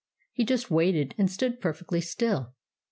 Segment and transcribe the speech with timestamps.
[0.33, 2.55] He just waited, and stood perfectly still.